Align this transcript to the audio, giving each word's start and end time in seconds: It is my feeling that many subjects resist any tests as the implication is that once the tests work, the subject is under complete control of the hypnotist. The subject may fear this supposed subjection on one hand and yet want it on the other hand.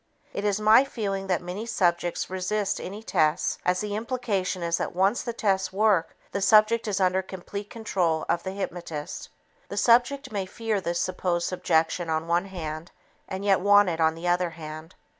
It 0.33 0.43
is 0.43 0.59
my 0.59 0.83
feeling 0.83 1.27
that 1.27 1.43
many 1.43 1.67
subjects 1.67 2.27
resist 2.27 2.81
any 2.81 3.03
tests 3.03 3.59
as 3.63 3.81
the 3.81 3.95
implication 3.95 4.63
is 4.63 4.77
that 4.79 4.95
once 4.95 5.21
the 5.21 5.31
tests 5.31 5.71
work, 5.71 6.17
the 6.31 6.41
subject 6.41 6.87
is 6.87 6.99
under 6.99 7.21
complete 7.21 7.69
control 7.69 8.25
of 8.27 8.41
the 8.41 8.49
hypnotist. 8.53 9.29
The 9.69 9.77
subject 9.77 10.31
may 10.31 10.47
fear 10.47 10.81
this 10.81 10.99
supposed 10.99 11.47
subjection 11.47 12.09
on 12.09 12.25
one 12.27 12.45
hand 12.45 12.89
and 13.29 13.45
yet 13.45 13.61
want 13.61 13.89
it 13.89 14.01
on 14.01 14.15
the 14.15 14.27
other 14.27 14.49
hand. 14.49 14.95